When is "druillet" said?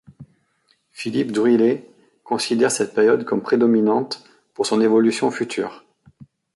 1.31-1.87